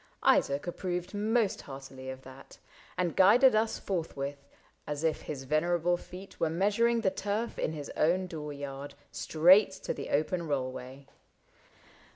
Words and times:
Isaac 0.23 0.65
approved 0.65 1.13
Most 1.13 1.61
heartily 1.61 2.09
of 2.09 2.23
that, 2.23 2.57
and 2.97 3.15
guided 3.15 3.53
us 3.53 3.77
Forthwith, 3.77 4.47
as 4.87 5.03
if 5.03 5.21
his 5.21 5.43
venerable 5.43 5.95
feet 5.95 6.39
Were 6.39 6.49
measuring 6.49 7.01
the 7.01 7.11
turf 7.11 7.59
in 7.59 7.73
his 7.73 7.91
own 7.95 8.25
door 8.25 8.51
yard. 8.51 8.95
Straight 9.11 9.73
to 9.83 9.93
the 9.93 10.09
open 10.09 10.47
rollway. 10.47 11.05